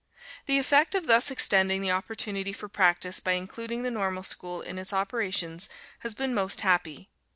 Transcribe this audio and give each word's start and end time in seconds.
The 0.47 0.57
effect 0.57 0.95
of 0.95 1.05
thus 1.05 1.29
extending 1.29 1.79
the 1.83 1.91
opportunity 1.91 2.53
for 2.53 2.67
practice 2.67 3.19
by 3.19 3.33
including 3.33 3.83
the 3.83 3.91
Normal 3.91 4.23
School 4.23 4.61
in 4.63 4.79
its 4.79 4.93
operations 4.93 5.69
has 5.99 6.15
been 6.15 6.33
most 6.33 6.61
happy. 6.61 7.11